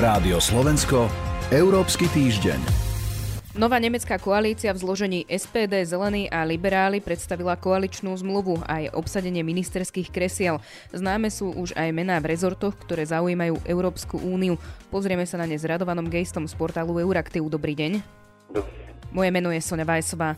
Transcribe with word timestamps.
Rádio 0.00 0.40
Slovensko, 0.40 1.12
Európsky 1.52 2.08
týždeň. 2.08 2.56
Nová 3.52 3.76
nemecká 3.76 4.16
koalícia 4.16 4.72
v 4.72 4.80
zložení 4.80 5.28
SPD, 5.28 5.84
Zelený 5.84 6.24
a 6.32 6.40
Liberáli 6.40 7.04
predstavila 7.04 7.52
koaličnú 7.52 8.08
zmluvu 8.16 8.64
aj 8.64 8.96
obsadenie 8.96 9.44
ministerských 9.44 10.08
kresiel. 10.08 10.56
Známe 10.88 11.28
sú 11.28 11.52
už 11.52 11.76
aj 11.76 11.92
mená 11.92 12.16
v 12.16 12.32
rezortoch, 12.32 12.80
ktoré 12.80 13.04
zaujímajú 13.04 13.60
Európsku 13.68 14.16
úniu. 14.16 14.56
Pozrieme 14.88 15.28
sa 15.28 15.36
na 15.36 15.44
ne 15.44 15.60
s 15.60 15.68
Radovanom 15.68 16.08
Gejstom 16.08 16.48
z 16.48 16.56
portálu 16.56 16.96
Euraktiv. 16.96 17.44
Dobrý 17.52 17.76
deň. 17.76 18.00
Dobrý. 18.56 18.72
Moje 19.12 19.28
meno 19.28 19.52
je 19.52 19.60
Sonja 19.60 19.84
Vajsová. 19.84 20.32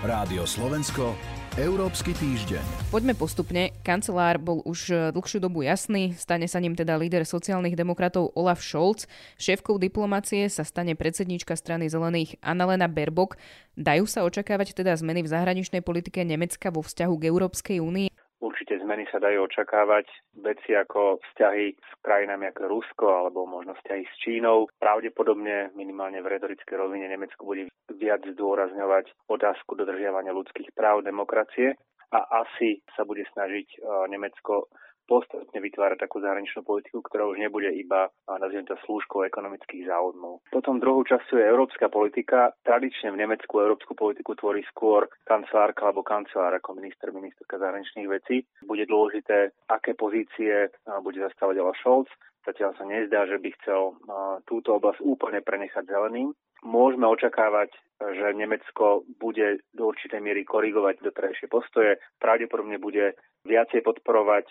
Rádio 0.00 0.48
Slovensko, 0.48 1.12
Európsky 1.58 2.14
týždeň. 2.14 2.62
Poďme 2.94 3.18
postupne. 3.18 3.74
Kancelár 3.82 4.38
bol 4.38 4.62
už 4.62 4.80
e, 4.94 4.94
dlhšiu 5.10 5.42
dobu 5.42 5.66
jasný, 5.66 6.14
stane 6.14 6.46
sa 6.46 6.62
ním 6.62 6.78
teda 6.78 6.94
líder 6.94 7.26
sociálnych 7.26 7.74
demokratov 7.74 8.30
Olaf 8.38 8.62
Scholz. 8.62 9.10
Šéfkou 9.42 9.74
diplomácie 9.74 10.46
sa 10.46 10.62
stane 10.62 10.94
predsedníčka 10.94 11.58
strany 11.58 11.90
zelených 11.90 12.38
Annalena 12.46 12.86
Baerbock. 12.86 13.42
Dajú 13.74 14.06
sa 14.06 14.22
očakávať 14.22 14.70
teda 14.70 14.94
zmeny 14.94 15.26
v 15.26 15.34
zahraničnej 15.34 15.82
politike 15.82 16.22
Nemecka 16.22 16.70
vo 16.70 16.86
vzťahu 16.86 17.14
k 17.18 17.26
Európskej 17.26 17.82
únii? 17.82 18.17
Určite 18.38 18.78
zmeny 18.78 19.02
sa 19.10 19.18
dajú 19.18 19.50
očakávať. 19.50 20.06
Veci 20.38 20.70
ako 20.70 21.18
vzťahy 21.18 21.74
s 21.74 21.90
krajinami 21.98 22.46
ako 22.54 22.70
Rusko 22.70 23.06
alebo 23.10 23.50
možno 23.50 23.74
vzťahy 23.74 24.04
s 24.06 24.14
Čínou. 24.22 24.70
Pravdepodobne 24.78 25.74
minimálne 25.74 26.22
v 26.22 26.38
retorickej 26.38 26.78
rovine 26.78 27.10
Nemecko 27.10 27.42
bude 27.42 27.66
viac 27.98 28.22
zdôrazňovať 28.22 29.10
otázku 29.26 29.74
dodržiavania 29.74 30.30
ľudských 30.30 30.70
práv, 30.70 31.02
demokracie 31.02 31.74
a 32.14 32.46
asi 32.46 32.80
sa 32.94 33.02
bude 33.02 33.26
snažiť 33.34 33.68
e, 33.74 33.78
Nemecko 34.08 34.70
postupne 35.08 35.56
vytvárať 35.56 36.04
takú 36.04 36.20
zahraničnú 36.20 36.60
politiku, 36.68 37.00
ktorá 37.00 37.24
už 37.24 37.40
nebude 37.40 37.72
iba, 37.72 38.12
nazviem 38.28 38.68
to, 38.68 38.76
slúžkou 38.84 39.24
ekonomických 39.24 39.88
záujmov. 39.88 40.44
Potom 40.52 40.76
druhú 40.76 41.08
časťou 41.08 41.40
je 41.40 41.48
európska 41.48 41.88
politika. 41.88 42.52
Tradične 42.68 43.16
v 43.16 43.24
Nemecku 43.24 43.56
európsku 43.56 43.96
politiku 43.96 44.36
tvorí 44.36 44.60
skôr 44.68 45.08
kancelárka 45.24 45.88
alebo 45.88 46.04
kancelár 46.04 46.52
ako 46.60 46.76
minister, 46.76 47.08
ministerka 47.08 47.56
zahraničných 47.56 48.08
vecí. 48.12 48.44
Bude 48.68 48.84
dôležité, 48.84 49.56
aké 49.72 49.96
pozície 49.96 50.68
bude 51.00 51.18
zastávať 51.24 51.56
Olaf 51.64 51.80
Scholz. 51.80 52.12
Zatiaľ 52.44 52.76
sa 52.76 52.84
nezdá, 52.84 53.24
že 53.24 53.40
by 53.40 53.48
chcel 53.60 53.96
túto 54.44 54.76
oblasť 54.76 55.00
úplne 55.00 55.40
prenechať 55.40 55.88
zeleným. 55.88 56.36
Môžeme 56.64 57.06
očakávať, 57.06 57.70
že 57.98 58.34
Nemecko 58.34 59.06
bude 59.20 59.62
do 59.74 59.94
určitej 59.94 60.18
miery 60.18 60.42
korigovať 60.42 61.00
doterajšie 61.02 61.46
postoje. 61.46 62.02
Pravdepodobne 62.18 62.82
bude 62.82 63.14
viacej 63.46 63.86
podporovať 63.86 64.48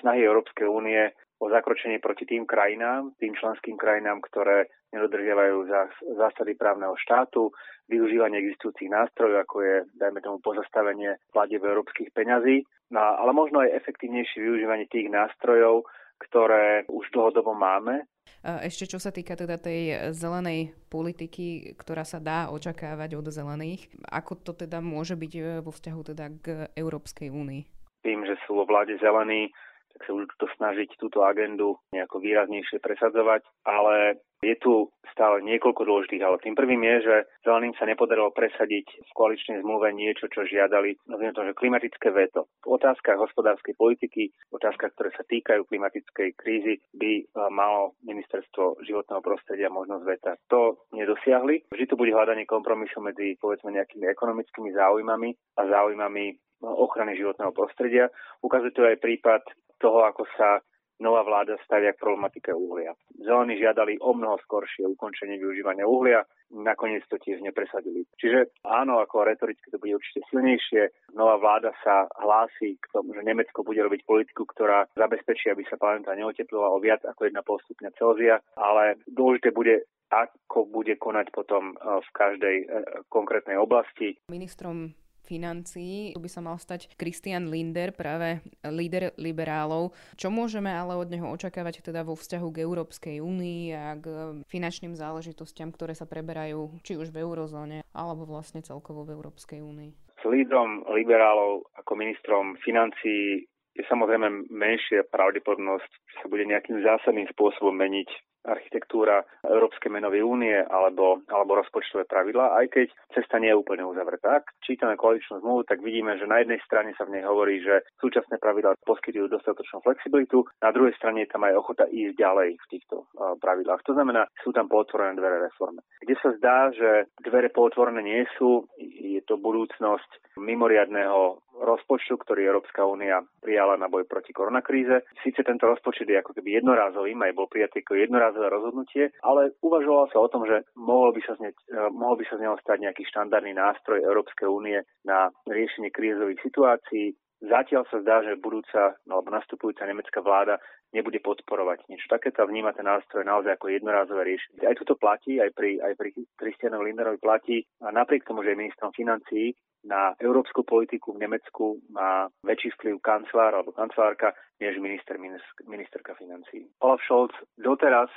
snahy 0.00 0.24
Európskej 0.24 0.68
únie 0.68 1.14
o 1.36 1.52
zakročenie 1.52 2.00
proti 2.00 2.24
tým 2.24 2.48
krajinám, 2.48 3.12
tým 3.20 3.36
členským 3.36 3.76
krajinám, 3.76 4.24
ktoré 4.24 4.72
nedodržiavajú 4.96 5.68
zásady 6.16 6.56
právneho 6.56 6.96
štátu, 6.96 7.52
využívanie 7.92 8.40
existujúcich 8.40 8.88
nástrojov, 8.88 9.44
ako 9.44 9.56
je, 9.60 9.76
dajme 10.00 10.24
tomu, 10.24 10.40
pozastavenie 10.40 11.20
v 11.36 11.36
európskych 11.60 12.16
peňazí, 12.16 12.64
no, 12.88 13.00
ale 13.00 13.36
možno 13.36 13.60
aj 13.60 13.76
efektívnejšie 13.84 14.40
využívanie 14.40 14.88
tých 14.88 15.12
nástrojov, 15.12 15.84
ktoré 16.16 16.88
už 16.88 17.04
dlhodobo 17.12 17.52
máme. 17.52 18.08
Ešte 18.40 18.96
čo 18.96 19.02
sa 19.02 19.12
týka 19.12 19.36
teda 19.36 19.60
tej 19.60 20.12
zelenej 20.16 20.72
politiky, 20.88 21.76
ktorá 21.76 22.06
sa 22.06 22.22
dá 22.22 22.48
očakávať 22.48 23.18
od 23.18 23.28
zelených, 23.28 23.92
ako 24.08 24.38
to 24.40 24.52
teda 24.54 24.80
môže 24.80 25.18
byť 25.18 25.60
vo 25.60 25.68
vzťahu 25.74 26.00
teda 26.14 26.26
k 26.40 26.46
Európskej 26.78 27.28
únii? 27.28 27.62
Tým, 28.06 28.22
že 28.24 28.38
sú 28.46 28.56
vo 28.56 28.64
vláde 28.64 28.94
zelení, 29.02 29.50
tak 29.96 30.04
sa 30.04 30.12
budú 30.12 30.28
to 30.36 30.44
snažiť 30.60 31.00
túto 31.00 31.24
agendu 31.24 31.80
nejako 31.88 32.20
výraznejšie 32.20 32.84
presadzovať, 32.84 33.48
ale 33.64 34.20
je 34.44 34.52
tu 34.60 34.92
stále 35.16 35.40
niekoľko 35.40 35.88
dôležitých, 35.88 36.20
ale 36.20 36.42
tým 36.44 36.52
prvým 36.52 36.82
je, 36.84 36.96
že 37.08 37.16
zeleným 37.40 37.72
sa 37.80 37.88
nepodarilo 37.88 38.36
presadiť 38.36 38.86
v 39.00 39.10
koaličnej 39.16 39.64
zmluve 39.64 39.88
niečo, 39.96 40.28
čo 40.28 40.44
žiadali, 40.44 41.00
nazviem 41.08 41.32
to, 41.32 41.40
že 41.48 41.56
klimatické 41.56 42.12
veto. 42.12 42.52
V 42.60 42.76
otázkach 42.76 43.16
hospodárskej 43.16 43.72
politiky, 43.80 44.28
v 44.28 44.52
otázkach, 44.52 44.92
ktoré 44.92 45.16
sa 45.16 45.24
týkajú 45.24 45.64
klimatickej 45.64 46.28
krízy, 46.36 46.84
by 46.92 47.12
e, 47.16 47.24
malo 47.48 47.96
ministerstvo 48.04 48.84
životného 48.84 49.24
prostredia 49.24 49.72
možnosť 49.72 50.04
veta. 50.04 50.32
To 50.52 50.84
nedosiahli. 50.92 51.72
Vždy 51.72 51.84
to 51.88 51.96
bude 51.96 52.12
hľadanie 52.12 52.44
kompromisu 52.44 53.00
medzi, 53.00 53.40
povedzme, 53.40 53.72
nejakými 53.72 54.04
ekonomickými 54.04 54.76
záujmami 54.76 55.32
a 55.56 55.62
záujmami 55.64 56.45
ochrany 56.62 57.16
životného 57.16 57.52
prostredia. 57.52 58.08
Ukazuje 58.40 58.72
to 58.72 58.86
aj 58.86 59.02
prípad 59.02 59.42
toho, 59.80 60.06
ako 60.08 60.24
sa 60.36 60.60
nová 61.00 61.20
vláda 61.22 61.60
stavia 61.64 61.92
k 61.92 62.00
problematike 62.00 62.52
uhlia. 62.56 62.96
Zelení 63.20 63.60
žiadali 63.60 64.00
o 64.00 64.16
mnoho 64.16 64.40
skoršie 64.48 64.88
ukončenie 64.88 65.36
využívania 65.36 65.84
uhlia, 65.84 66.24
nakoniec 66.56 67.04
to 67.12 67.20
tiež 67.20 67.44
nepresadili. 67.44 68.08
Čiže 68.16 68.64
áno, 68.64 69.00
ako 69.04 69.28
retoricky 69.28 69.68
to 69.68 69.76
bude 69.76 70.00
určite 70.00 70.24
silnejšie. 70.32 71.12
Nová 71.12 71.36
vláda 71.36 71.76
sa 71.84 72.08
hlási 72.16 72.80
k 72.80 72.86
tomu, 72.92 73.12
že 73.12 73.26
Nemecko 73.26 73.60
bude 73.60 73.84
robiť 73.84 74.08
politiku, 74.08 74.48
ktorá 74.48 74.88
zabezpečí, 74.96 75.52
aby 75.52 75.68
sa 75.68 75.76
planeta 75.76 76.16
neoteplila 76.16 76.72
o 76.72 76.80
viac 76.80 77.04
ako 77.04 77.28
1,5 77.28 77.44
stupňa 77.44 77.90
Celzia, 78.00 78.36
ale 78.56 78.96
dôležité 79.04 79.52
bude 79.52 79.84
ako 80.06 80.70
bude 80.70 80.94
konať 81.02 81.34
potom 81.34 81.74
eh, 81.74 81.98
v 81.98 82.08
každej 82.14 82.56
eh, 82.62 82.66
konkrétnej 83.10 83.58
oblasti. 83.58 84.14
Ministrom 84.30 84.94
financií 85.26 86.14
by 86.14 86.30
sa 86.30 86.38
mal 86.38 86.54
stať 86.56 86.94
Christian 86.94 87.50
Linder, 87.50 87.90
práve 87.90 88.40
líder 88.62 89.10
liberálov. 89.18 89.90
Čo 90.14 90.30
môžeme 90.30 90.70
ale 90.70 90.94
od 90.94 91.10
neho 91.10 91.26
očakávať 91.26 91.82
teda 91.82 92.06
vo 92.06 92.14
vzťahu 92.14 92.48
k 92.54 92.62
Európskej 92.62 93.16
únii 93.18 93.62
a 93.74 93.98
k 93.98 94.06
finančným 94.46 94.94
záležitostiam, 94.94 95.74
ktoré 95.74 95.98
sa 95.98 96.06
preberajú 96.06 96.78
či 96.86 96.94
už 96.94 97.10
v 97.10 97.26
eurozóne, 97.26 97.82
alebo 97.90 98.22
vlastne 98.24 98.62
celkovo 98.62 99.02
v 99.02 99.18
Európskej 99.18 99.58
únii? 99.58 99.90
S 100.16 100.24
lídrom 100.24 100.86
liberálov 100.94 101.66
ako 101.76 101.92
ministrom 101.98 102.54
financií 102.62 103.44
je 103.76 103.84
samozrejme 103.86 104.48
menšia 104.48 105.04
pravdepodobnosť, 105.12 105.90
že 105.92 106.16
sa 106.24 106.26
bude 106.32 106.48
nejakým 106.48 106.80
zásadným 106.80 107.28
spôsobom 107.30 107.76
meniť 107.76 108.08
architektúra 108.46 109.26
Európskej 109.42 109.90
menovej 109.90 110.22
únie 110.22 110.54
alebo, 110.54 111.20
alebo 111.26 111.58
rozpočtové 111.58 112.06
pravidlá, 112.06 112.54
aj 112.62 112.66
keď 112.70 112.86
cesta 113.10 113.42
nie 113.42 113.50
je 113.50 113.58
úplne 113.58 113.82
uzavretá. 113.82 114.38
Ak 114.38 114.54
čítame 114.62 114.94
koaličnú 114.94 115.42
zmluvu, 115.42 115.66
tak 115.66 115.82
vidíme, 115.82 116.14
že 116.16 116.30
na 116.30 116.40
jednej 116.40 116.62
strane 116.62 116.94
sa 116.94 117.04
v 117.04 117.18
nej 117.18 117.26
hovorí, 117.26 117.58
že 117.60 117.82
súčasné 117.98 118.38
pravidlá 118.38 118.78
poskytujú 118.86 119.26
dostatočnú 119.26 119.82
flexibilitu, 119.82 120.46
na 120.62 120.70
druhej 120.70 120.94
strane 120.94 121.26
je 121.26 121.32
tam 121.34 121.42
aj 121.42 121.58
ochota 121.58 121.84
ísť 121.90 122.14
ďalej 122.14 122.48
v 122.54 122.66
týchto 122.70 123.04
uh, 123.04 123.34
pravidlách. 123.42 123.82
To 123.82 123.92
znamená, 123.98 124.30
sú 124.46 124.54
tam 124.54 124.70
potvorené 124.70 125.18
dvere 125.18 125.50
reformy. 125.50 125.82
Kde 125.98 126.14
sa 126.22 126.30
zdá, 126.38 126.58
že 126.70 127.10
dvere 127.18 127.50
potvorené 127.50 128.00
nie 128.00 128.22
sú, 128.38 128.70
je 128.78 129.18
to 129.26 129.42
budúcnosť 129.42 130.38
mimoriadného 130.38 131.42
rozpočtu, 131.60 132.20
ktorý 132.20 132.46
Európska 132.46 132.84
únia 132.84 133.24
prijala 133.40 133.80
na 133.80 133.88
boj 133.88 134.04
proti 134.04 134.32
koronakríze. 134.36 135.04
Sice 135.24 135.40
tento 135.42 135.66
rozpočet 135.66 136.08
je 136.08 136.20
ako 136.20 136.36
keby 136.36 136.60
jednorázovým, 136.60 137.18
aj 137.24 137.36
bol 137.36 137.48
prijatý 137.48 137.80
ako 137.82 137.96
jednorázové 137.96 138.46
rozhodnutie, 138.52 139.04
ale 139.24 139.56
uvažovalo 139.64 140.06
sa 140.12 140.18
o 140.20 140.28
tom, 140.28 140.44
že 140.44 140.64
mohol 140.76 141.16
by 141.16 141.20
sa 141.24 141.32
z, 141.36 141.40
ne, 141.48 141.50
eh, 141.52 141.88
mohol 141.92 142.20
by 142.20 142.24
sa 142.28 142.36
z 142.36 142.42
neho 142.44 142.56
stať 142.60 142.78
nejaký 142.84 143.02
štandardný 143.08 143.52
nástroj 143.56 144.04
Európskej 144.04 144.48
únie 144.48 144.78
na 145.04 145.32
riešenie 145.48 145.90
krízových 145.90 146.40
situácií. 146.44 147.16
Zatiaľ 147.44 147.84
sa 147.92 148.00
zdá, 148.00 148.24
že 148.24 148.40
budúca 148.40 148.96
alebo 149.04 149.28
nastupujúca 149.28 149.84
nemecká 149.84 150.24
vláda 150.24 150.56
nebude 150.96 151.20
podporovať 151.20 151.84
niečo 151.92 152.08
takéto 152.08 152.40
a 152.40 152.48
vníma 152.48 152.72
ten 152.72 152.88
nástroj 152.88 153.26
naozaj 153.26 153.60
ako 153.60 153.68
jednorázové 153.68 154.22
riešenie. 154.24 154.64
Aj 154.64 154.78
tuto 154.78 154.96
platí, 154.96 155.36
aj 155.36 155.52
pri, 155.52 155.76
aj 155.82 155.92
pri 156.00 156.16
Christianovi 156.40 156.88
Linderovi 156.88 157.20
platí 157.20 157.60
a 157.84 157.92
napriek 157.92 158.24
tomu, 158.24 158.40
že 158.40 158.56
je 158.56 158.62
ministrom 158.64 158.94
financií, 158.96 159.52
na 159.86 160.18
európsku 160.18 160.66
politiku 160.66 161.14
v 161.14 161.22
Nemecku 161.22 161.78
má 161.94 162.26
väčší 162.42 162.74
vplyv 162.74 162.98
kancelár 162.98 163.54
alebo 163.54 163.70
kancelárka 163.70 164.34
než 164.58 164.82
minister, 164.82 165.14
ministerka 165.62 166.18
financií. 166.18 166.66
Olaf 166.82 166.98
Scholz 167.06 167.32
doteraz 167.54 168.10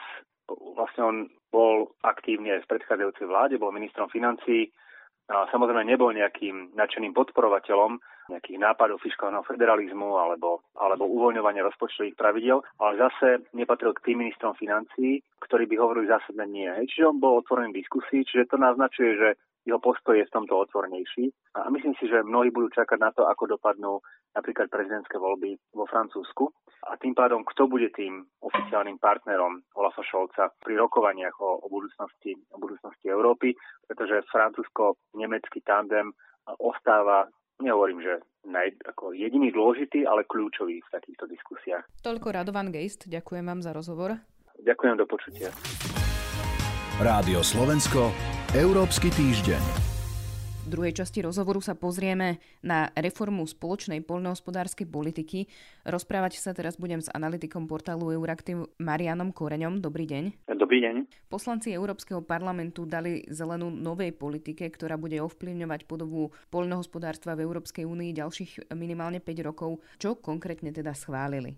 vlastne 0.50 1.04
on 1.06 1.18
bol 1.54 1.94
aktívne 2.02 2.58
v 2.58 2.70
predchádzajúcej 2.70 3.30
vláde, 3.30 3.62
bol 3.62 3.70
ministrom 3.70 4.10
financií, 4.10 4.74
a 5.30 5.46
samozrejme 5.54 5.86
nebol 5.86 6.10
nejakým 6.10 6.74
nadšeným 6.74 7.14
podporovateľom 7.14 8.02
nejakých 8.30 8.62
nápadov 8.62 9.02
fiskálneho 9.02 9.42
federalizmu 9.42 10.22
alebo, 10.22 10.62
alebo 10.78 11.10
uvoľňovania 11.10 11.66
rozpočtových 11.66 12.14
pravidel, 12.14 12.62
ale 12.78 13.02
zase 13.02 13.42
nepatril 13.58 13.98
k 13.98 14.06
tým 14.06 14.22
ministrom 14.22 14.54
financií, 14.54 15.26
ktorí 15.42 15.66
by 15.66 15.76
hovorili 15.82 16.14
zásadne 16.14 16.46
nie. 16.46 16.70
Čiže 16.70 17.10
on 17.10 17.18
bol 17.18 17.42
otvorený 17.42 17.74
diskusii, 17.74 18.22
čiže 18.22 18.54
to 18.54 18.62
naznačuje, 18.62 19.18
že 19.18 19.30
jeho 19.68 19.80
postoj 19.80 20.16
je 20.16 20.28
v 20.28 20.34
tomto 20.34 20.56
otvornejší. 20.68 21.32
A 21.60 21.68
myslím 21.70 21.94
si, 22.00 22.08
že 22.08 22.24
mnohí 22.24 22.50
budú 22.54 22.72
čakať 22.72 23.00
na 23.00 23.12
to, 23.12 23.28
ako 23.28 23.60
dopadnú 23.60 24.00
napríklad 24.36 24.70
prezidentské 24.72 25.18
voľby 25.18 25.58
vo 25.76 25.86
Francúzsku. 25.90 26.48
A 26.88 26.96
tým 26.96 27.12
pádom, 27.12 27.44
kto 27.44 27.68
bude 27.68 27.92
tým 27.92 28.24
oficiálnym 28.40 29.02
partnerom 29.04 29.60
Olafa 29.76 30.00
Šolca 30.06 30.48
pri 30.64 30.80
rokovaniach 30.80 31.36
o, 31.44 31.60
o, 31.60 31.68
budúcnosti, 31.68 32.40
o 32.56 32.58
budúcnosti 32.58 33.12
Európy, 33.12 33.52
pretože 33.84 34.24
francúzsko-nemecký 34.32 35.60
tandem 35.68 36.16
ostáva 36.58 37.28
nehovorím, 37.60 38.00
že 38.00 38.24
naj, 38.48 38.72
ako 38.88 39.12
jediný 39.12 39.52
dôležitý, 39.52 40.08
ale 40.08 40.24
kľúčový 40.24 40.80
v 40.80 40.90
takýchto 40.96 41.28
diskusiách. 41.28 41.84
Toľko 42.00 42.32
Radovan 42.32 42.72
Geist, 42.72 43.12
ďakujem 43.12 43.44
vám 43.44 43.60
za 43.60 43.76
rozhovor. 43.76 44.16
Ďakujem 44.64 44.96
do 44.96 45.06
počutia. 45.08 45.52
Rádio 47.00 47.40
Slovensko, 47.44 48.12
Európsky 48.50 49.14
týždeň 49.14 49.90
druhej 50.70 50.94
časti 50.94 51.26
rozhovoru 51.26 51.66
sa 51.66 51.74
pozrieme 51.74 52.38
na 52.62 52.94
reformu 52.94 53.42
spoločnej 53.50 54.06
poľnohospodárskej 54.06 54.86
politiky. 54.86 55.50
Rozprávať 55.82 56.38
sa 56.38 56.54
teraz 56.54 56.78
budem 56.78 57.02
s 57.02 57.10
analytikom 57.10 57.66
portálu 57.66 58.14
Euraktiv 58.14 58.70
Marianom 58.78 59.34
Koreňom. 59.34 59.82
Dobrý 59.82 60.06
deň. 60.06 60.46
Dobrý 60.46 60.86
deň. 60.86 61.10
Poslanci 61.26 61.74
Európskeho 61.74 62.22
parlamentu 62.22 62.86
dali 62.86 63.26
zelenú 63.34 63.74
novej 63.74 64.14
politike, 64.14 64.70
ktorá 64.70 64.94
bude 65.02 65.18
ovplyvňovať 65.18 65.90
podobu 65.90 66.30
poľnohospodárstva 66.54 67.34
v 67.34 67.50
Európskej 67.50 67.90
únii 67.90 68.14
ďalších 68.14 68.70
minimálne 68.78 69.18
5 69.18 69.50
rokov. 69.50 69.82
Čo 69.98 70.22
konkrétne 70.22 70.70
teda 70.70 70.94
schválili? 70.94 71.58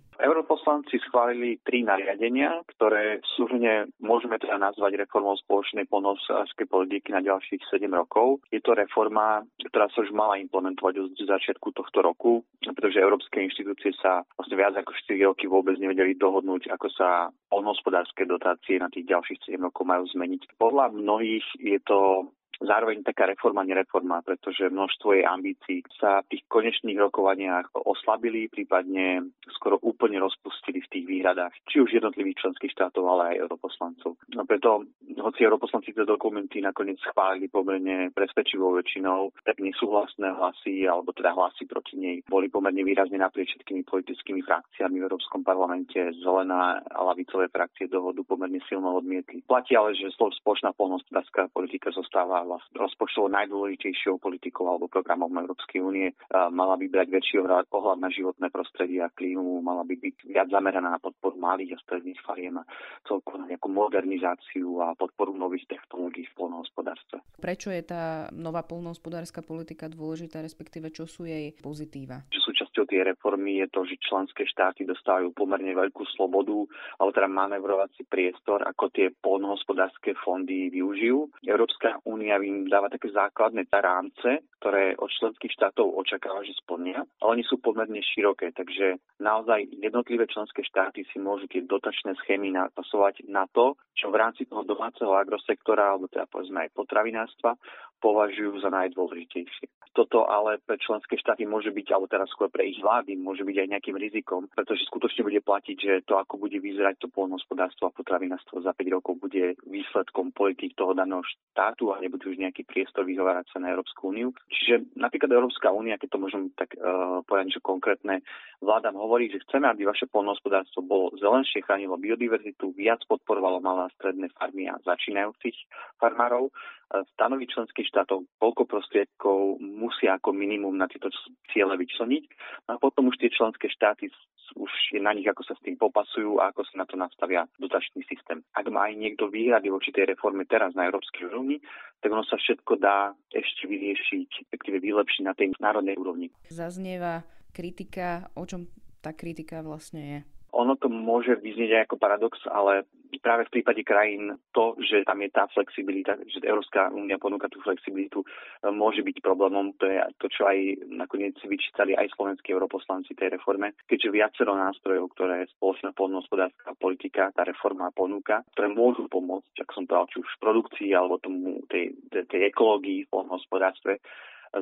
Europoslanci 0.72 1.04
schválili 1.04 1.60
tri 1.68 1.84
nariadenia, 1.84 2.64
ktoré 2.64 3.20
súhrne 3.36 3.92
môžeme 4.00 4.40
teda 4.40 4.56
nazvať 4.56 5.04
reformou 5.04 5.36
spoločnej 5.44 5.84
poľnohospodárskej 5.92 6.64
politiky 6.72 7.12
na 7.12 7.20
ďalších 7.20 7.60
7 7.68 7.92
rokov. 7.92 8.40
Je 8.56 8.64
to 8.64 8.72
reforma, 8.72 9.44
ktorá 9.60 9.92
sa 9.92 10.00
už 10.00 10.16
mala 10.16 10.40
implementovať 10.40 10.94
od 11.04 11.20
začiatku 11.20 11.76
tohto 11.76 12.00
roku, 12.00 12.48
pretože 12.64 13.04
európske 13.04 13.44
inštitúcie 13.44 13.92
sa 14.00 14.24
vlastne 14.40 14.56
viac 14.56 14.80
ako 14.80 14.96
4 15.12 15.28
roky 15.28 15.52
vôbec 15.52 15.76
nevedeli 15.76 16.16
dohodnúť, 16.16 16.72
ako 16.72 16.88
sa 16.96 17.28
poľnohospodárske 17.52 18.24
dotácie 18.24 18.80
na 18.80 18.88
tých 18.88 19.12
ďalších 19.12 19.52
7 19.52 19.60
rokov 19.60 19.84
majú 19.84 20.08
zmeniť. 20.08 20.56
Podľa 20.56 20.96
mnohých 20.96 21.44
je 21.60 21.80
to 21.84 22.32
zároveň 22.62 23.04
taká 23.04 23.26
reforma, 23.26 23.66
nereforma, 23.66 24.22
pretože 24.22 24.70
množstvo 24.70 25.18
jej 25.18 25.26
ambícií 25.26 25.82
sa 25.98 26.22
v 26.26 26.38
tých 26.38 26.44
konečných 26.48 26.98
rokovaniach 27.02 27.74
oslabili, 27.74 28.48
prípadne 28.48 29.34
skoro 29.58 29.82
úplne 29.82 30.22
rozpustili 30.22 30.82
v 30.82 30.92
tých 30.92 31.06
výhradách, 31.06 31.54
či 31.68 31.82
už 31.82 31.98
jednotlivých 31.98 32.40
členských 32.46 32.74
štátov, 32.74 33.04
ale 33.06 33.36
aj 33.36 33.42
europoslancov. 33.50 34.18
No 34.38 34.46
preto, 34.46 34.86
hoci 35.18 35.40
europoslanci 35.46 35.94
tie 35.94 36.06
dokumenty 36.06 36.62
nakoniec 36.62 37.02
schválili 37.02 37.50
pomerne 37.50 38.14
presvedčivou 38.14 38.78
väčšinou, 38.78 39.34
tak 39.44 39.58
nesúhlasné 39.58 40.32
hlasy, 40.38 40.86
alebo 40.86 41.12
teda 41.12 41.34
hlasy 41.34 41.66
proti 41.66 41.98
nej, 41.98 42.18
boli 42.30 42.48
pomerne 42.48 42.86
výrazne 42.86 43.18
naprieč 43.18 43.58
všetkými 43.58 43.84
politickými 43.86 44.42
frakciami 44.46 45.02
v 45.02 45.06
Európskom 45.10 45.42
parlamente. 45.42 45.98
Zelená 46.22 46.80
a 46.82 47.02
lavicové 47.12 47.50
frakcie 47.50 47.90
dohodu 47.90 48.22
pomerne 48.24 48.62
silno 48.70 49.02
odmietli. 49.02 49.42
Platí 49.46 49.74
ale, 49.74 49.98
že 49.98 50.14
spoločná 50.14 50.74
polnohospodárska 50.78 51.50
politika 51.52 51.90
zostáva 51.92 52.51
rozpočtovo 52.74 53.30
najdôležitejšou 53.32 54.18
politikou 54.18 54.68
alebo 54.68 54.92
programom 54.92 55.30
Európskej 55.32 55.80
únie. 55.80 56.12
Mala 56.32 56.76
by 56.76 56.86
brať 56.90 57.08
väčší 57.14 57.36
ohľad 57.40 57.70
na 58.02 58.10
životné 58.10 58.50
prostredie 58.50 59.00
a 59.00 59.14
klímu, 59.14 59.62
mala 59.62 59.86
by 59.86 59.96
byť 59.96 60.16
viac 60.28 60.48
zameraná 60.50 60.98
na 60.98 61.02
podporu 61.04 61.38
malých 61.38 61.78
a 61.78 61.82
stredných 61.86 62.20
fariem 62.26 62.60
a 62.60 62.68
celkovo 63.06 63.44
na 63.44 63.52
nejakú 63.54 63.70
modernizáciu 63.70 64.82
a 64.82 64.98
podporu 64.98 65.38
nových 65.38 65.70
technológií 65.70 66.26
v 66.28 66.36
polnohospodárstve. 66.36 67.22
Prečo 67.38 67.70
je 67.70 67.84
tá 67.86 68.28
nová 68.34 68.66
polnohospodárska 68.66 69.46
politika 69.46 69.86
dôležitá, 69.86 70.42
respektíve 70.42 70.90
čo 70.90 71.06
sú 71.06 71.30
jej 71.30 71.54
pozitíva? 71.62 72.26
Súčasťou 72.34 72.90
tej 72.90 73.14
reformy 73.14 73.62
je 73.62 73.68
to, 73.70 73.86
že 73.86 74.02
členské 74.02 74.44
štáty 74.50 74.84
dostávajú 74.84 75.30
pomerne 75.38 75.72
veľkú 75.78 76.02
slobodu, 76.18 76.66
alebo 76.98 77.12
teda 77.14 77.30
manevrovací 77.30 78.02
priestor, 78.10 78.66
ako 78.66 78.90
tie 78.90 79.14
polnohospodárske 79.14 80.18
fondy 80.26 80.74
využijú. 80.74 81.30
Európska 81.46 82.02
únia 82.10 82.41
im 82.42 82.68
dáva 82.68 82.90
také 82.90 83.10
základné 83.10 83.70
rámce, 83.72 84.46
ktoré 84.62 84.94
od 84.98 85.10
členských 85.10 85.54
štátov 85.58 85.98
očakáva, 85.98 86.46
že 86.46 86.58
splnia, 86.62 87.02
ale 87.22 87.40
oni 87.40 87.44
sú 87.46 87.58
pomerne 87.58 87.98
široké, 88.02 88.54
takže 88.54 89.02
naozaj 89.18 89.70
jednotlivé 89.82 90.30
členské 90.30 90.62
štáty 90.62 91.06
si 91.10 91.18
môžu 91.18 91.50
tie 91.50 91.66
dotačné 91.66 92.14
schémy 92.22 92.54
napasovať 92.54 93.26
na 93.26 93.50
to, 93.50 93.74
čo 93.98 94.10
v 94.14 94.20
rámci 94.22 94.46
toho 94.46 94.66
domáceho 94.66 95.14
agrosektora, 95.14 95.94
alebo 95.94 96.10
teda 96.10 96.30
povedzme 96.30 96.66
aj 96.66 96.74
potravinárstva, 96.78 97.58
považujú 98.02 98.60
za 98.60 98.74
najdôležitejšie. 98.74 99.70
Toto 99.92 100.24
ale 100.24 100.58
pre 100.64 100.80
členské 100.80 101.20
štáty 101.20 101.44
môže 101.44 101.68
byť, 101.68 101.88
alebo 101.92 102.08
teraz 102.08 102.32
skôr 102.32 102.48
pre 102.48 102.64
ich 102.64 102.80
vlády, 102.80 103.20
môže 103.20 103.44
byť 103.44 103.58
aj 103.60 103.72
nejakým 103.76 103.98
rizikom, 104.00 104.48
pretože 104.48 104.88
skutočne 104.88 105.28
bude 105.28 105.44
platiť, 105.44 105.78
že 105.78 105.94
to, 106.08 106.16
ako 106.16 106.40
bude 106.40 106.56
vyzerať 106.64 106.96
to 107.04 107.08
poľnohospodárstvo 107.12 107.92
a 107.92 107.96
potravinárstvo 107.96 108.64
za 108.64 108.72
5 108.72 108.96
rokov, 108.96 109.20
bude 109.20 109.60
výsledkom 109.68 110.32
politik 110.32 110.80
toho 110.80 110.96
daného 110.96 111.20
štátu 111.28 111.92
a 111.92 112.00
nebude 112.00 112.24
už 112.24 112.40
nejaký 112.40 112.64
priestor 112.64 113.04
vyhovárať 113.04 113.52
sa 113.52 113.60
na 113.60 113.76
Európsku 113.76 114.16
úniu. 114.16 114.32
Čiže 114.48 114.96
napríklad 114.96 115.28
Európska 115.36 115.76
únia, 115.76 116.00
keď 116.00 116.16
to 116.16 116.22
môžem 116.24 116.44
tak 116.56 116.72
uh, 116.80 117.20
povedať, 117.28 117.60
že 117.60 117.60
konkrétne 117.60 118.24
vládam 118.62 118.96
hovorí, 118.96 119.28
že 119.28 119.42
chceme, 119.50 119.66
aby 119.68 119.90
vaše 119.90 120.06
poľnohospodárstvo 120.08 120.86
bolo 120.86 121.10
zelenšie, 121.18 121.66
chránilo 121.66 121.98
biodiverzitu, 121.98 122.72
viac 122.78 123.02
podporovalo 123.10 123.60
malé 123.60 123.90
a 123.90 123.94
stredné 123.98 124.30
farmy 124.38 124.70
a 124.70 124.78
začínajúcich 124.86 125.58
farmárov 125.98 126.54
stanoviť 126.92 127.48
členských 127.56 127.88
štátov, 127.88 128.28
koľko 128.36 128.68
prostriedkov 128.68 129.64
musia 129.64 130.20
ako 130.20 130.36
minimum 130.36 130.76
na 130.76 130.92
tieto 130.92 131.08
ciele 131.50 131.80
vyčleniť. 131.80 132.24
A 132.68 132.76
potom 132.76 133.08
už 133.08 133.16
tie 133.16 133.32
členské 133.32 133.72
štáty 133.72 134.12
už 134.60 134.72
je 134.92 135.00
na 135.00 135.16
nich, 135.16 135.24
ako 135.24 135.48
sa 135.48 135.56
s 135.56 135.64
tým 135.64 135.80
popasujú 135.80 136.44
a 136.44 136.52
ako 136.52 136.68
sa 136.68 136.84
na 136.84 136.86
to 136.86 137.00
nastavia 137.00 137.48
dotačný 137.56 138.04
systém. 138.04 138.44
Ak 138.52 138.68
má 138.68 138.92
aj 138.92 139.00
niekto 139.00 139.32
výhrady 139.32 139.72
voči 139.72 139.96
tej 139.96 140.12
reforme 140.12 140.44
teraz 140.44 140.76
na 140.76 140.92
európskej 140.92 141.32
úrovni, 141.32 141.64
tak 142.04 142.12
ono 142.12 142.28
sa 142.28 142.36
všetko 142.36 142.76
dá 142.76 143.16
ešte 143.32 143.72
vyriešiť, 143.72 144.44
respektíve 144.44 144.84
vylepšiť 144.84 145.24
na 145.24 145.32
tej 145.32 145.56
národnej 145.64 145.96
úrovni. 145.96 146.28
Zaznieva 146.52 147.24
kritika, 147.54 148.32
o 148.36 148.44
čom 148.48 148.68
tá 149.04 149.14
kritika 149.14 149.62
vlastne 149.62 150.02
je? 150.02 150.20
Ono 150.52 150.76
to 150.76 150.92
môže 150.92 151.40
vyznieť 151.40 151.88
ako 151.88 151.96
paradox, 151.96 152.44
ale 152.52 152.84
práve 153.24 153.48
v 153.48 153.60
prípade 153.60 153.88
krajín 153.88 154.36
to, 154.52 154.76
že 154.84 155.08
tam 155.08 155.24
je 155.24 155.30
tá 155.32 155.48
flexibilita, 155.48 156.20
že 156.28 156.44
Európska 156.44 156.92
únia 156.92 157.16
ponúka 157.16 157.48
tú 157.48 157.64
flexibilitu, 157.64 158.20
môže 158.68 159.00
byť 159.00 159.24
problémom. 159.24 159.72
To 159.80 159.86
je 159.88 159.96
to, 160.20 160.28
čo 160.28 160.48
aj 160.48 160.88
nakoniec 160.92 161.40
vyčítali 161.40 161.96
aj 161.96 162.12
slovenskí 162.18 162.52
europoslanci 162.52 163.16
tej 163.16 163.40
reforme, 163.40 163.78
keďže 163.88 164.12
viacero 164.12 164.52
nástrojov, 164.58 165.16
ktoré 165.16 165.48
spoločná 165.56 165.96
poľnohospodárska 165.96 166.76
politika, 166.76 167.32
tá 167.32 167.48
reforma 167.48 167.88
ponúka, 167.96 168.44
ktoré 168.52 168.68
môžu 168.74 169.08
pomôcť, 169.08 169.64
ak 169.64 169.72
som 169.72 169.88
povedal, 169.88 170.12
či 170.12 170.18
už 170.20 170.30
v 170.36 170.42
produkcii 170.44 170.90
alebo 170.92 171.16
tomu 171.22 171.64
tej, 171.72 171.96
tej, 172.12 172.28
tej 172.28 172.42
ekológii 172.52 173.08
v 173.08 173.12
poľnohospodárstve, 173.12 174.04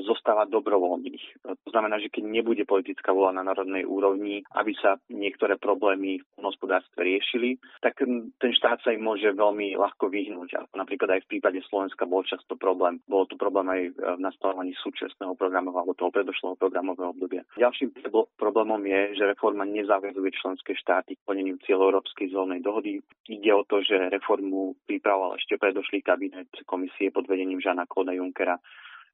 zostáva 0.06 0.46
dobrovoľných. 0.46 1.42
To 1.46 1.70
znamená, 1.74 1.98
že 1.98 2.14
keď 2.14 2.24
nebude 2.30 2.64
politická 2.70 3.10
vola 3.10 3.34
na 3.34 3.42
národnej 3.42 3.86
úrovni, 3.90 4.46
aby 4.54 4.78
sa 4.78 5.02
niektoré 5.10 5.58
problémy 5.58 6.22
v 6.22 6.42
hospodárstve 6.46 7.02
riešili, 7.02 7.58
tak 7.82 7.98
ten 8.02 8.52
štát 8.54 8.86
sa 8.86 8.94
im 8.94 9.02
môže 9.02 9.26
veľmi 9.34 9.74
ľahko 9.74 10.14
vyhnúť. 10.14 10.78
Napríklad 10.78 11.18
aj 11.18 11.22
v 11.26 11.30
prípade 11.38 11.60
Slovenska 11.66 12.06
bol 12.06 12.22
často 12.22 12.54
problém. 12.54 13.02
Bolo 13.10 13.26
tu 13.26 13.36
problém 13.36 13.66
aj 13.70 13.82
v 13.98 14.22
nastavovaní 14.22 14.78
súčasného 14.78 15.34
programového 15.34 15.82
alebo 15.82 15.98
toho 15.98 16.14
predošlého 16.14 16.54
programového 16.60 17.10
obdobia. 17.14 17.42
Ďalším 17.58 17.98
problémom 18.38 18.82
je, 18.86 19.18
že 19.18 19.30
reforma 19.30 19.66
nezavezuje 19.66 20.30
členské 20.38 20.78
štáty 20.78 21.18
k 21.18 21.26
plneniu 21.26 21.58
cieľov 21.66 21.98
Európskej 21.98 22.30
zelenej 22.30 22.62
dohody. 22.62 23.02
Ide 23.26 23.52
o 23.58 23.66
to, 23.66 23.82
že 23.82 24.14
reformu 24.14 24.78
pripravoval 24.86 25.42
ešte 25.42 25.58
predošlý 25.58 26.06
kabinet 26.06 26.50
komisie 26.70 27.10
pod 27.10 27.26
vedením 27.26 27.58
Žana 27.58 27.90
Kloda 27.90 28.14
Junckera 28.14 28.62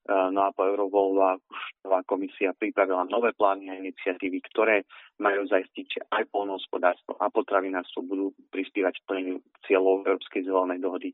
no 0.06 0.40
a 0.46 0.54
po 0.54 0.62
eurovoľbách 0.62 1.40
už 1.50 1.62
nová 1.82 2.00
komisia 2.06 2.54
pripravila 2.54 3.10
nové 3.10 3.34
plány 3.34 3.70
a 3.70 3.78
iniciatívy, 3.78 4.38
ktoré 4.52 4.86
majú 5.18 5.46
zaistiť, 5.50 5.86
že 5.86 6.00
aj 6.14 6.30
polnohospodárstvo 6.30 7.18
a 7.18 7.26
potravinárstvo 7.26 8.06
budú 8.06 8.30
prispievať 8.54 9.02
k 9.02 9.06
plneniu 9.06 9.36
cieľov 9.66 10.06
Európskej 10.06 10.46
zelenej 10.46 10.78
dohody. 10.78 11.10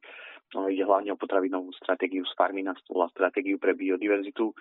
No, 0.52 0.68
ide 0.68 0.84
hlavne 0.84 1.16
o 1.16 1.20
potravinovú 1.20 1.72
stratégiu 1.72 2.28
z 2.28 2.32
farminárstvo 2.36 3.00
a 3.00 3.12
stratégiu 3.12 3.56
pre 3.56 3.72
biodiverzitu, 3.72 4.52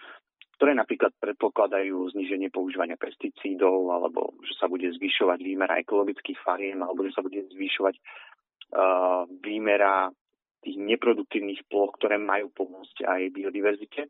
ktoré 0.55 0.71
napríklad 0.77 1.11
predpokladajú 1.19 2.15
zníženie 2.15 2.47
používania 2.53 2.95
pesticídov, 2.95 3.91
alebo 3.91 4.37
že 4.45 4.55
sa 4.55 4.71
bude 4.71 4.87
zvyšovať 4.87 5.41
výmera 5.43 5.81
ekologických 5.83 6.39
fariem, 6.45 6.79
alebo 6.79 7.03
že 7.03 7.11
sa 7.11 7.25
bude 7.25 7.43
zvyšovať 7.51 7.95
uh, 7.97 9.27
výmera 9.41 10.13
tých 10.61 10.77
neproduktívnych 10.77 11.65
ploch, 11.67 11.93
ktoré 11.97 12.21
majú 12.21 12.53
pomôcť 12.53 13.05
aj 13.05 13.21
biodiverzite. 13.33 14.07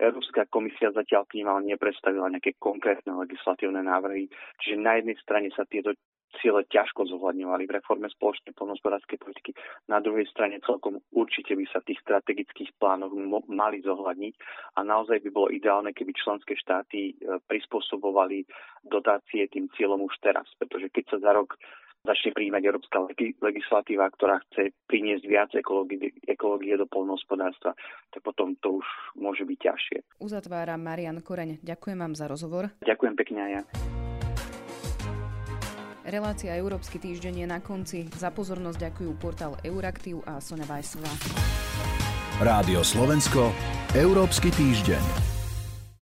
Európska 0.00 0.48
komisia 0.48 0.90
zatiaľ 0.90 1.28
k 1.28 1.40
ním 1.40 1.52
ale 1.52 1.68
nepredstavila 1.76 2.32
nejaké 2.32 2.56
konkrétne 2.58 3.14
legislatívne 3.22 3.84
návrhy, 3.84 4.26
čiže 4.58 4.76
na 4.80 4.98
jednej 4.98 5.16
strane 5.20 5.48
sa 5.52 5.68
tieto 5.68 5.94
ciele 6.40 6.64
ťažko 6.64 7.04
zohľadňovali 7.12 7.68
v 7.68 7.74
reforme 7.76 8.08
spoločnej 8.08 8.56
poľnohospodárskej 8.56 9.20
politiky. 9.20 9.52
Na 9.92 10.00
druhej 10.00 10.24
strane 10.32 10.64
celkom 10.64 11.04
určite 11.12 11.52
by 11.52 11.64
sa 11.68 11.84
tých 11.84 12.00
strategických 12.00 12.72
plánoch 12.80 13.12
mo- 13.12 13.44
mali 13.52 13.84
zohľadniť 13.84 14.34
a 14.76 14.80
naozaj 14.80 15.20
by 15.20 15.28
bolo 15.28 15.52
ideálne, 15.52 15.92
keby 15.92 16.16
členské 16.16 16.56
štáty 16.56 17.12
e, 17.12 17.36
prispôsobovali 17.44 18.48
dotácie 18.88 19.44
tým 19.52 19.68
cieľom 19.76 20.08
už 20.08 20.16
teraz, 20.24 20.48
pretože 20.56 20.88
keď 20.88 21.04
sa 21.12 21.18
za 21.20 21.30
rok 21.36 21.60
začne 22.02 22.34
príjmať 22.34 22.62
európska 22.66 23.06
legislatíva, 23.40 24.10
ktorá 24.10 24.42
chce 24.50 24.74
priniesť 24.90 25.24
viac 25.26 25.50
ekológie, 25.54 26.10
ekológie 26.26 26.74
do 26.74 26.86
polnohospodárstva, 26.90 27.78
tak 28.10 28.20
potom 28.26 28.58
to 28.58 28.82
už 28.82 28.86
môže 29.14 29.46
byť 29.46 29.58
ťažšie. 29.58 29.98
Uzatváram 30.18 30.82
Marian 30.82 31.22
Koreň. 31.22 31.62
Ďakujem 31.62 31.98
vám 31.98 32.14
za 32.18 32.26
rozhovor. 32.26 32.74
Ďakujem 32.82 33.14
pekne 33.14 33.40
aj 33.46 33.50
ja. 33.54 33.62
Relácia 36.02 36.58
Európsky 36.58 36.98
týždeň 36.98 37.34
je 37.40 37.46
na 37.46 37.62
konci. 37.62 38.10
Za 38.10 38.34
pozornosť 38.34 38.90
ďakujú 38.90 39.10
portál 39.22 39.54
Euraktiv 39.62 40.18
a 40.26 40.42
Sonja 40.42 40.66
Vajsová. 40.66 41.08
Rádio 42.42 42.82
Slovensko, 42.82 43.54
Európsky 43.94 44.50
týždeň. 44.50 45.31